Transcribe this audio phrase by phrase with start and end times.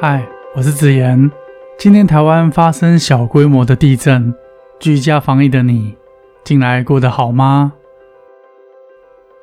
[0.00, 0.24] 嗨，
[0.54, 1.28] 我是子言。
[1.76, 4.32] 今天台湾发生小规模的地震，
[4.78, 5.92] 居家防疫的你，
[6.44, 7.72] 近来过得好吗？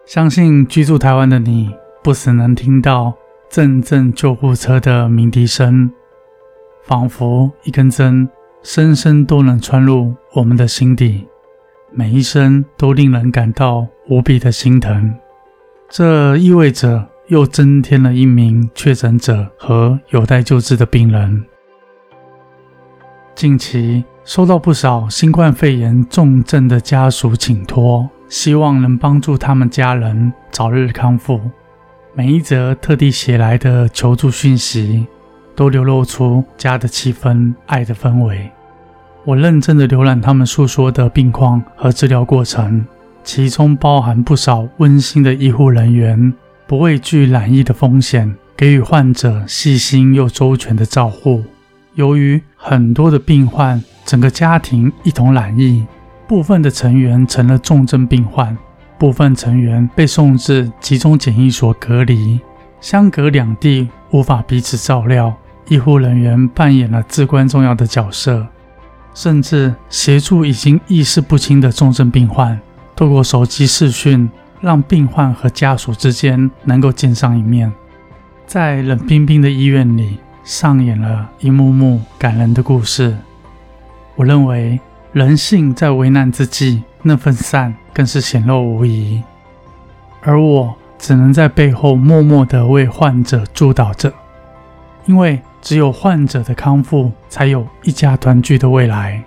[0.05, 3.13] 相信居住台湾的你，不时能听到
[3.49, 5.91] 阵阵救护车的鸣笛声，
[6.83, 8.29] 仿佛一根针，
[8.63, 11.27] 深深都能穿入我们的心底，
[11.91, 15.13] 每一声都令人感到无比的心疼。
[15.89, 21.43] 这意味着又增添了一名确诊者和有待救治的病人。
[23.33, 31.41] 近期收到不少新冠肺炎重症的家属请托，希望能帮助他们家人早日康复。
[32.13, 35.05] 每一则特地写来的求助讯息，
[35.55, 38.49] 都流露出家的气氛、爱的氛围。
[39.25, 42.85] 我认真的浏览他们诉说的病况和治疗过程，
[43.23, 46.33] 其中包含不少温馨的医护人员，
[46.67, 51.43] 不畏惧染疫的风险，给予患者细心又周全的照护。
[51.93, 55.85] 由于很多的病患，整个家庭一同染疫，
[56.27, 58.57] 部分的成员成了重症病患，
[58.97, 62.39] 部分成员被送至集中检疫所隔离，
[62.81, 65.35] 相隔两地，无法彼此照料。
[65.67, 68.45] 医护人员扮演了至关重要的角色，
[69.13, 72.59] 甚至协助已经意识不清的重症病患，
[72.95, 74.29] 透过手机视讯，
[74.65, 77.71] 让病患和家属之间能够见上一面。
[78.47, 80.17] 在冷冰冰的医院里。
[80.45, 83.17] 上演了一幕幕感人的故事。
[84.15, 84.79] 我认为，
[85.11, 89.23] 人性在危难之际，那份善更是显露无遗。
[90.21, 94.13] 而我只能在背后默默地为患者祝祷着，
[95.07, 99.23] 因为只有患者的康复，才有一家团聚的未来。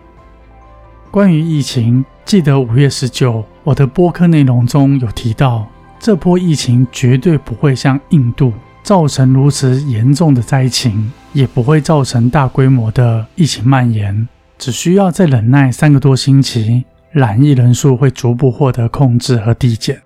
[1.11, 8.51] 关于疫情，记得五月十九，我的播客内容中有提到，这波疫情绝对不会像印度。
[8.83, 20.01] 造成如此严重的灾情，也不会造成大规模的疫情蔓延，只需要再忍耐三个多星期，染疫人数会逐步获得控制和递减。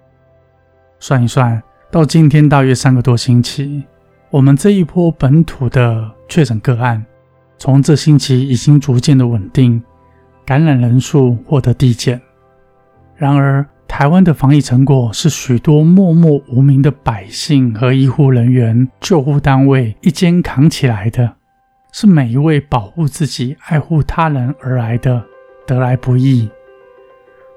[0.99, 1.63] 算一算，
[1.93, 3.85] 到今天大约三个多星期，
[4.31, 7.07] 我们这一波本土的确诊个案，
[7.59, 9.81] 从这星期已经逐渐的稳定，
[10.45, 12.21] 感染人数获得递减。
[13.23, 21.33] 然而，台湾的防疫成果是许多默默无名的百姓和医护人员、救护单位一肩扛起来的，
[21.93, 25.23] 是每一位保护自己、爱护他人而来的，
[25.69, 26.51] 得来不易。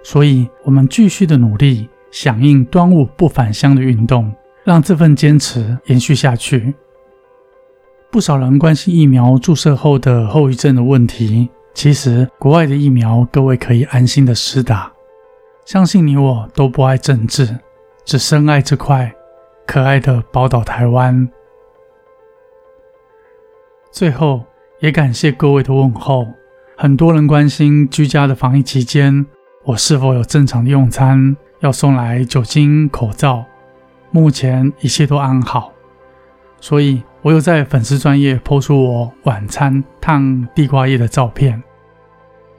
[0.04, 4.32] 所以，我们继续的努力，响应端午不返乡的运动，
[4.64, 6.76] 让这份坚持延续下去。
[8.12, 14.92] 不少人关心疫苗注射后的后遗症的问题，其实国外的疫苗，各位可以安心的施打。
[15.66, 17.58] 相信你我都不爱政治，
[18.06, 19.12] 只深爱这块
[19.66, 21.28] 可爱的宝岛台湾。
[23.92, 24.46] 最后，
[24.80, 26.28] 也感谢各位的问候。
[26.78, 29.26] 很多人关心居家的防疫期间，
[29.64, 33.44] 我是否有正常的用餐，要送来酒精、口罩。
[34.12, 35.72] 目前一切都安好，
[36.62, 41.64] 所以我有在粉丝专业抛出我晚餐烫地瓜叶的照片。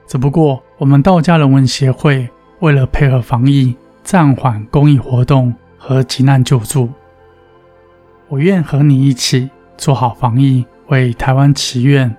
[0.08, 2.28] 只不过，我们道家人文协会。
[2.60, 6.90] 为了配合防疫，暂缓公益活动和急难救助，
[8.28, 12.14] 我愿和你一起做好防疫，为台湾祈愿，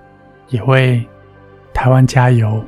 [0.48, 1.04] 也为
[1.74, 2.62] 台湾加油。